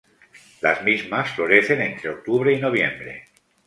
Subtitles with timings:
[0.61, 3.25] Las mismas florecen entre octubre y noviembre.